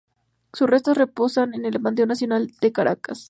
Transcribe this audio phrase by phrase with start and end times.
[0.53, 3.19] Sus restos reposan en el Panteón Nacional, en Caracas.